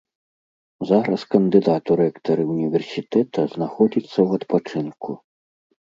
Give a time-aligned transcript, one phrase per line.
[0.91, 5.11] Зараз кандыдат у рэктары ўніверсітэта знаходзіцца ў адпачынку.